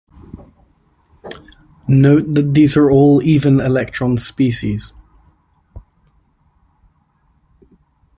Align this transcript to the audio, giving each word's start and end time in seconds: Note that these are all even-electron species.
Note 1.87 2.33
that 2.33 2.55
these 2.55 2.75
are 2.75 2.89
all 2.89 3.21
even-electron 3.21 4.17
species. 4.17 4.93